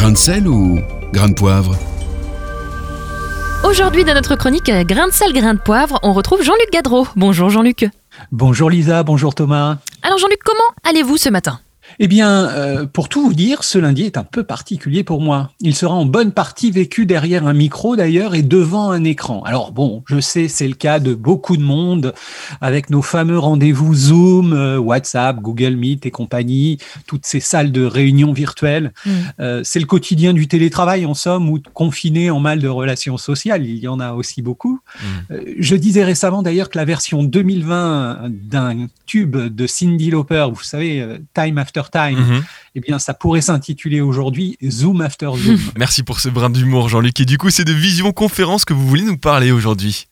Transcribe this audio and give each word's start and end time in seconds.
Grain 0.00 0.12
de 0.12 0.16
sel 0.16 0.48
ou 0.48 0.80
grain 1.12 1.28
de 1.28 1.34
poivre 1.34 1.76
Aujourd'hui, 3.68 4.02
dans 4.02 4.14
notre 4.14 4.34
chronique 4.34 4.70
euh, 4.70 4.82
Grain 4.82 5.08
de 5.08 5.12
sel, 5.12 5.34
grain 5.34 5.52
de 5.52 5.58
poivre, 5.58 6.00
on 6.02 6.14
retrouve 6.14 6.42
Jean-Luc 6.42 6.72
Gadreau. 6.72 7.06
Bonjour 7.16 7.50
Jean-Luc. 7.50 7.86
Bonjour 8.32 8.70
Lisa, 8.70 9.02
bonjour 9.02 9.34
Thomas. 9.34 9.76
Alors 10.02 10.16
Jean-Luc, 10.16 10.38
comment 10.42 10.58
allez-vous 10.88 11.18
ce 11.18 11.28
matin? 11.28 11.60
Eh 11.98 12.08
bien, 12.08 12.48
euh, 12.48 12.86
pour 12.86 13.08
tout 13.08 13.22
vous 13.22 13.34
dire, 13.34 13.64
ce 13.64 13.78
lundi 13.78 14.04
est 14.04 14.16
un 14.16 14.24
peu 14.24 14.44
particulier 14.44 15.04
pour 15.04 15.20
moi. 15.20 15.50
Il 15.60 15.74
sera 15.74 15.94
en 15.94 16.06
bonne 16.06 16.32
partie 16.32 16.70
vécu 16.70 17.06
derrière 17.06 17.46
un 17.46 17.52
micro 17.52 17.96
d'ailleurs 17.96 18.34
et 18.34 18.42
devant 18.42 18.90
un 18.90 19.04
écran. 19.04 19.42
Alors 19.44 19.72
bon, 19.72 20.02
je 20.06 20.20
sais, 20.20 20.48
c'est 20.48 20.68
le 20.68 20.74
cas 20.74 20.98
de 20.98 21.14
beaucoup 21.14 21.56
de 21.56 21.62
monde 21.62 22.14
avec 22.60 22.90
nos 22.90 23.02
fameux 23.02 23.38
rendez-vous 23.38 23.94
Zoom, 23.94 24.52
euh, 24.52 24.78
WhatsApp, 24.78 25.40
Google 25.40 25.76
Meet 25.76 26.06
et 26.06 26.10
compagnie, 26.10 26.78
toutes 27.06 27.26
ces 27.26 27.40
salles 27.40 27.72
de 27.72 27.84
réunion 27.84 28.32
virtuelles. 28.32 28.92
Mm. 29.04 29.10
Euh, 29.40 29.60
c'est 29.64 29.80
le 29.80 29.86
quotidien 29.86 30.32
du 30.32 30.48
télétravail 30.48 31.06
en 31.06 31.14
somme 31.14 31.48
ou 31.48 31.60
confiné 31.74 32.30
en 32.30 32.40
mal 32.40 32.60
de 32.60 32.68
relations 32.68 33.16
sociales. 33.16 33.66
Il 33.66 33.78
y 33.78 33.88
en 33.88 34.00
a 34.00 34.12
aussi 34.12 34.42
beaucoup. 34.42 34.79
Mm. 35.02 35.34
je 35.58 35.76
disais 35.76 36.04
récemment 36.04 36.42
d'ailleurs 36.42 36.70
que 36.70 36.78
la 36.78 36.84
version 36.84 37.22
2020 37.22 38.30
d'un 38.30 38.86
tube 39.06 39.36
de 39.36 39.66
Cindy 39.66 40.10
Lauper, 40.10 40.46
vous 40.52 40.62
savez, 40.62 41.06
Time 41.34 41.58
After 41.58 41.82
Time, 41.90 42.18
mhm. 42.18 42.44
eh 42.74 42.80
bien, 42.80 42.98
ça 42.98 43.14
pourrait 43.14 43.40
s'intituler 43.40 44.00
aujourd'hui 44.00 44.56
Zoom 44.68 45.00
After 45.00 45.30
Zoom. 45.36 45.58
Merci 45.76 46.02
pour 46.02 46.20
ce 46.20 46.28
brin 46.28 46.50
d'humour, 46.50 46.88
Jean-Luc. 46.88 47.20
Et 47.20 47.24
du 47.24 47.38
coup, 47.38 47.50
c'est 47.50 47.64
de 47.64 47.72
vision-conférence 47.72 48.64
que 48.64 48.72
vous 48.72 48.86
voulez 48.86 49.04
nous 49.04 49.18
parler 49.18 49.50
aujourd'hui? 49.50 50.08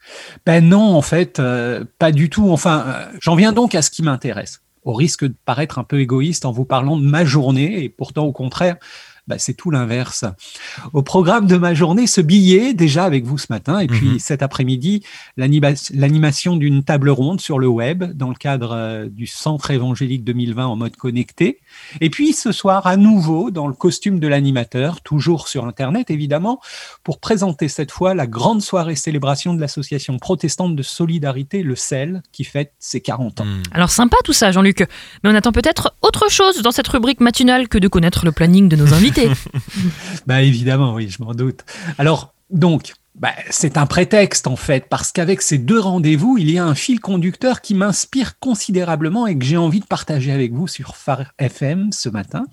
Ben 0.46 0.66
non, 0.66 0.94
en 0.96 1.02
fait, 1.02 1.38
euh, 1.38 1.84
pas 1.98 2.12
du 2.12 2.30
tout. 2.30 2.50
Enfin, 2.50 2.84
euh, 2.86 3.06
j'en 3.20 3.36
viens 3.36 3.52
donc 3.52 3.74
à 3.74 3.82
ce 3.82 3.90
qui 3.90 4.02
m'intéresse 4.02 4.60
au 4.84 4.94
risque 4.94 5.24
de 5.24 5.34
paraître 5.44 5.78
un 5.78 5.84
peu 5.84 6.00
égoïste 6.00 6.46
en 6.46 6.52
vous 6.52 6.64
parlant 6.64 6.96
de 6.96 7.04
ma 7.04 7.24
journée, 7.24 7.84
et 7.84 7.88
pourtant 7.90 8.24
au 8.24 8.32
contraire, 8.32 8.76
bah, 9.28 9.36
c'est 9.38 9.54
tout 9.54 9.70
l'inverse. 9.70 10.24
Au 10.94 11.02
programme 11.02 11.46
de 11.46 11.56
ma 11.56 11.74
journée, 11.74 12.06
ce 12.06 12.22
billet, 12.22 12.72
déjà 12.72 13.04
avec 13.04 13.26
vous 13.26 13.36
ce 13.36 13.46
matin, 13.50 13.78
et 13.78 13.86
puis 13.86 14.08
mhm. 14.08 14.18
cet 14.18 14.42
après-midi, 14.42 15.04
l'animation 15.36 16.56
d'une 16.56 16.82
table 16.82 17.10
ronde 17.10 17.40
sur 17.40 17.58
le 17.58 17.68
web 17.68 18.04
dans 18.16 18.30
le 18.30 18.34
cadre 18.34 18.72
euh, 18.72 19.06
du 19.10 19.26
Centre 19.26 19.70
évangélique 19.70 20.24
2020 20.24 20.66
en 20.66 20.76
mode 20.76 20.96
connecté. 20.96 21.60
Et 22.00 22.08
puis 22.08 22.32
ce 22.32 22.52
soir, 22.52 22.86
à 22.86 22.96
nouveau, 22.96 23.50
dans 23.50 23.66
le 23.66 23.74
costume 23.74 24.18
de 24.18 24.28
l'animateur, 24.28 25.02
toujours 25.02 25.48
sur 25.48 25.66
Internet 25.66 26.10
évidemment, 26.10 26.60
pour 27.04 27.20
présenter 27.20 27.68
cette 27.68 27.90
fois 27.90 28.14
la 28.14 28.26
grande 28.26 28.62
soirée 28.62 28.96
célébration 28.96 29.52
de 29.52 29.60
l'association 29.60 30.18
protestante 30.18 30.74
de 30.74 30.82
solidarité, 30.82 31.62
le 31.62 31.76
CEL, 31.76 32.22
qui 32.32 32.44
fête 32.44 32.72
ses 32.78 33.02
40 33.02 33.42
ans. 33.42 33.44
Hmm. 33.44 33.62
Alors 33.72 33.90
sympa 33.90 34.16
tout 34.24 34.32
ça, 34.32 34.52
Jean-Luc, 34.52 34.86
mais 35.22 35.30
on 35.30 35.34
attend 35.34 35.52
peut-être 35.52 35.94
autre 36.00 36.30
chose 36.30 36.62
dans 36.62 36.72
cette 36.72 36.88
rubrique 36.88 37.20
matinale 37.20 37.68
que 37.68 37.76
de 37.76 37.88
connaître 37.88 38.24
le 38.24 38.32
planning 38.32 38.68
de 38.68 38.76
nos 38.76 38.92
invités. 38.94 39.17
bah 40.26 40.42
évidemment, 40.42 40.94
oui, 40.94 41.08
je 41.08 41.22
m'en 41.22 41.34
doute. 41.34 41.64
Alors, 41.98 42.34
donc, 42.50 42.94
bah, 43.14 43.32
c'est 43.50 43.76
un 43.76 43.86
prétexte 43.86 44.46
en 44.46 44.56
fait, 44.56 44.88
parce 44.88 45.10
qu'avec 45.10 45.42
ces 45.42 45.58
deux 45.58 45.80
rendez-vous, 45.80 46.38
il 46.38 46.50
y 46.50 46.58
a 46.58 46.64
un 46.64 46.74
fil 46.74 47.00
conducteur 47.00 47.60
qui 47.60 47.74
m'inspire 47.74 48.38
considérablement 48.38 49.26
et 49.26 49.36
que 49.36 49.44
j'ai 49.44 49.56
envie 49.56 49.80
de 49.80 49.86
partager 49.86 50.30
avec 50.30 50.52
vous 50.52 50.68
sur 50.68 50.96
Phare 50.96 51.32
FM 51.38 51.90
ce 51.92 52.08
matin. 52.08 52.44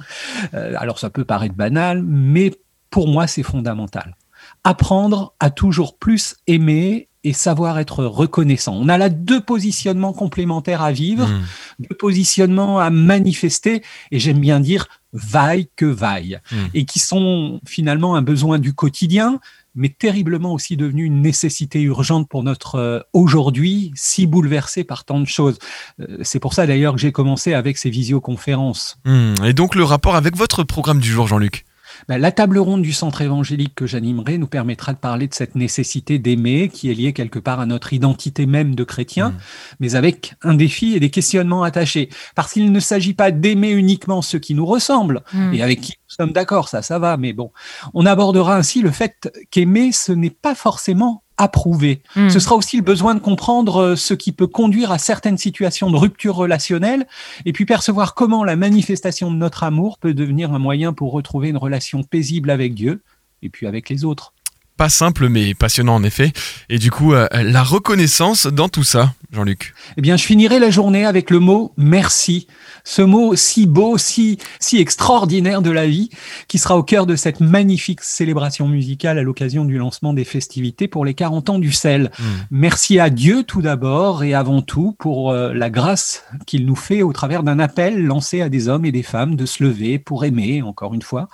Euh, 0.55 0.73
alors 0.77 0.97
ça 0.97 1.11
peut 1.11 1.25
paraître 1.25 1.55
banal, 1.55 2.01
mais 2.03 2.51
pour 2.89 3.07
moi 3.07 3.27
c'est 3.27 3.43
fondamental. 3.43 4.15
Apprendre 4.63 5.33
à 5.39 5.49
toujours 5.49 5.97
plus 5.97 6.35
aimer 6.47 7.09
et 7.23 7.33
savoir 7.33 7.79
être 7.79 8.05
reconnaissant. 8.05 8.75
On 8.75 8.87
a 8.87 8.99
là 8.99 9.09
deux 9.09 9.41
positionnements 9.41 10.13
complémentaires 10.13 10.83
à 10.83 10.91
vivre, 10.91 11.27
mmh. 11.27 11.41
deux 11.89 11.95
positionnements 11.95 12.79
à 12.79 12.91
manifester, 12.91 13.81
et 14.11 14.19
j'aime 14.19 14.39
bien 14.39 14.59
dire 14.59 14.87
vaille 15.15 15.67
que 15.75 15.85
vaille, 15.85 16.39
hmm. 16.51 16.55
et 16.73 16.85
qui 16.85 16.99
sont 16.99 17.61
finalement 17.65 18.15
un 18.15 18.21
besoin 18.21 18.59
du 18.59 18.73
quotidien, 18.73 19.39
mais 19.73 19.89
terriblement 19.89 20.53
aussi 20.53 20.77
devenu 20.77 21.05
une 21.05 21.21
nécessité 21.21 21.81
urgente 21.81 22.29
pour 22.29 22.43
notre 22.43 22.75
euh, 22.75 22.99
aujourd'hui, 23.13 23.91
si 23.95 24.27
bouleversé 24.27 24.83
par 24.83 25.05
tant 25.05 25.19
de 25.19 25.27
choses. 25.27 25.57
Euh, 26.01 26.17
c'est 26.21 26.39
pour 26.39 26.53
ça 26.53 26.67
d'ailleurs 26.67 26.93
que 26.93 26.99
j'ai 26.99 27.11
commencé 27.11 27.53
avec 27.53 27.77
ces 27.77 27.89
visioconférences. 27.89 28.97
Hmm. 29.05 29.33
Et 29.43 29.53
donc 29.53 29.75
le 29.75 29.83
rapport 29.83 30.15
avec 30.15 30.35
votre 30.35 30.63
programme 30.63 30.99
du 30.99 31.09
jour, 31.09 31.27
Jean-Luc? 31.27 31.65
Ben, 32.07 32.17
la 32.17 32.31
table 32.31 32.57
ronde 32.57 32.81
du 32.81 32.93
centre 32.93 33.21
évangélique 33.21 33.75
que 33.75 33.87
j'animerai 33.87 34.37
nous 34.37 34.47
permettra 34.47 34.93
de 34.93 34.97
parler 34.97 35.27
de 35.27 35.33
cette 35.33 35.55
nécessité 35.55 36.19
d'aimer 36.19 36.69
qui 36.69 36.91
est 36.91 36.93
liée 36.93 37.13
quelque 37.13 37.39
part 37.39 37.59
à 37.59 37.65
notre 37.65 37.93
identité 37.93 38.45
même 38.45 38.75
de 38.75 38.83
chrétien, 38.83 39.29
mmh. 39.29 39.37
mais 39.79 39.95
avec 39.95 40.35
un 40.41 40.53
défi 40.53 40.93
et 40.93 40.99
des 40.99 41.09
questionnements 41.09 41.63
attachés. 41.63 42.09
Parce 42.35 42.53
qu'il 42.53 42.71
ne 42.71 42.79
s'agit 42.79 43.13
pas 43.13 43.31
d'aimer 43.31 43.71
uniquement 43.71 44.21
ceux 44.21 44.39
qui 44.39 44.53
nous 44.53 44.65
ressemblent 44.65 45.23
mmh. 45.33 45.53
et 45.53 45.61
avec 45.61 45.81
qui 45.81 45.91
nous 45.91 46.15
sommes 46.15 46.31
d'accord, 46.31 46.69
ça, 46.69 46.81
ça 46.81 46.99
va, 46.99 47.17
mais 47.17 47.33
bon. 47.33 47.51
On 47.93 48.05
abordera 48.05 48.55
ainsi 48.55 48.81
le 48.81 48.91
fait 48.91 49.29
qu'aimer, 49.51 49.91
ce 49.91 50.11
n'est 50.11 50.29
pas 50.29 50.55
forcément 50.55 51.23
approuvé. 51.37 52.01
Hmm. 52.15 52.29
Ce 52.29 52.39
sera 52.39 52.55
aussi 52.55 52.77
le 52.77 52.83
besoin 52.83 53.15
de 53.15 53.19
comprendre 53.19 53.81
euh, 53.81 53.95
ce 53.95 54.13
qui 54.13 54.31
peut 54.31 54.47
conduire 54.47 54.91
à 54.91 54.97
certaines 54.97 55.37
situations 55.37 55.89
de 55.89 55.97
rupture 55.97 56.35
relationnelle 56.35 57.07
et 57.45 57.53
puis 57.53 57.65
percevoir 57.65 58.13
comment 58.13 58.43
la 58.43 58.55
manifestation 58.55 59.31
de 59.31 59.35
notre 59.35 59.63
amour 59.63 59.97
peut 59.97 60.13
devenir 60.13 60.53
un 60.53 60.59
moyen 60.59 60.93
pour 60.93 61.11
retrouver 61.11 61.49
une 61.49 61.57
relation 61.57 62.03
paisible 62.03 62.49
avec 62.49 62.73
Dieu 62.73 63.01
et 63.41 63.49
puis 63.49 63.67
avec 63.67 63.89
les 63.89 64.05
autres. 64.05 64.33
Pas 64.77 64.89
simple 64.89 65.29
mais 65.29 65.53
passionnant 65.53 65.95
en 65.95 66.03
effet. 66.03 66.33
Et 66.69 66.79
du 66.79 66.91
coup, 66.91 67.13
euh, 67.13 67.27
la 67.31 67.63
reconnaissance 67.63 68.47
dans 68.47 68.67
tout 68.67 68.83
ça, 68.83 69.13
Jean-Luc 69.31 69.73
Eh 69.97 70.01
bien, 70.01 70.17
je 70.17 70.25
finirai 70.25 70.59
la 70.59 70.69
journée 70.69 71.05
avec 71.05 71.29
le 71.29 71.39
mot 71.39 71.73
merci. 71.77 72.47
Ce 72.83 73.01
mot 73.01 73.35
si 73.35 73.65
beau, 73.65 73.97
si, 73.97 74.37
si 74.59 74.77
extraordinaire 74.77 75.61
de 75.61 75.71
la 75.71 75.87
vie, 75.87 76.09
qui 76.47 76.59
sera 76.59 76.77
au 76.77 76.83
cœur 76.83 77.05
de 77.05 77.15
cette 77.15 77.39
magnifique 77.39 78.01
célébration 78.01 78.67
musicale 78.67 79.17
à 79.17 79.23
l'occasion 79.23 79.65
du 79.65 79.77
lancement 79.77 80.13
des 80.13 80.23
festivités 80.23 80.87
pour 80.87 81.05
les 81.05 81.13
40 81.13 81.49
ans 81.49 81.59
du 81.59 81.71
sel. 81.71 82.11
Hmm. 82.19 82.23
Merci 82.51 82.99
à 82.99 83.09
Dieu 83.09 83.43
tout 83.43 83.61
d'abord 83.61 84.23
et 84.23 84.33
avant 84.33 84.61
tout 84.61 84.95
pour 84.99 85.31
euh, 85.31 85.53
la 85.53 85.69
grâce 85.69 86.23
qu'il 86.45 86.65
nous 86.65 86.75
fait 86.75 87.01
au 87.01 87.13
travers 87.13 87.43
d'un 87.43 87.59
appel 87.59 88.05
lancé 88.05 88.41
à 88.41 88.49
des 88.49 88.67
hommes 88.67 88.85
et 88.85 88.91
des 88.91 89.03
femmes 89.03 89.35
de 89.35 89.45
se 89.45 89.63
lever 89.63 89.99
pour 89.99 90.25
aimer, 90.25 90.61
encore 90.61 90.93
une 90.93 91.01
fois. 91.01 91.27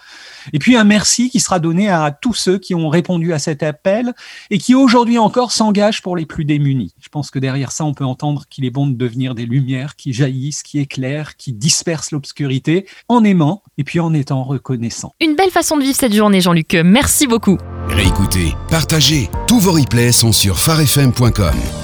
Et 0.54 0.60
puis 0.60 0.76
un 0.76 0.84
merci 0.84 1.30
qui 1.30 1.40
sera 1.40 1.60
donné 1.60 1.90
à 1.90 2.12
tous 2.12 2.34
ceux 2.34 2.58
qui 2.58 2.76
ont 2.76 2.90
répondu 2.90 3.34
à 3.34 3.40
cet 3.40 3.64
appel 3.64 4.14
et 4.50 4.58
qui 4.58 4.76
aujourd'hui 4.76 5.18
encore 5.18 5.52
s'engagent 5.52 6.02
pour 6.02 6.16
les 6.16 6.26
plus 6.26 6.46
démunis. 6.46 6.94
Je 7.02 7.10
pense 7.10 7.32
que 7.32 7.40
derrière 7.40 7.72
ça, 7.82 7.86
on 7.86 7.96
peut 7.96 8.06
entendre 8.06 8.44
qu'il 8.48 8.64
est 8.64 8.70
bon 8.70 8.86
de 8.86 8.94
devenir 8.94 9.34
des 9.34 9.48
lumières 9.48 9.96
qui 9.96 10.14
jaillissent, 10.14 10.62
qui 10.62 10.78
éclairent, 10.78 11.36
qui 11.36 11.52
dispersent 11.52 12.12
l'obscurité 12.12 12.86
en 13.08 13.24
aimant 13.24 13.64
et 13.80 13.84
puis 13.84 14.00
en 14.00 14.14
étant 14.14 14.44
reconnaissant. 14.44 15.16
Une 15.20 15.36
belle 15.36 15.50
façon 15.50 15.78
de 15.78 15.82
vivre 15.82 15.96
cette 15.96 16.14
journée, 16.14 16.42
Jean-Luc. 16.42 16.78
Merci 16.86 17.26
beaucoup. 17.26 17.58
Réécoutez, 17.88 18.54
partagez. 18.70 19.30
Tous 19.48 19.60
vos 19.60 19.72
replays 19.72 20.12
sont 20.12 20.32
sur 20.32 20.60
farfm.com. 20.60 21.81